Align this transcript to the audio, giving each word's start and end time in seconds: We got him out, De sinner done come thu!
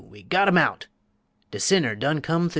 We 0.09 0.23
got 0.23 0.47
him 0.47 0.57
out, 0.57 0.87
De 1.51 1.59
sinner 1.59 1.93
done 1.95 2.21
come 2.21 2.49
thu! 2.49 2.49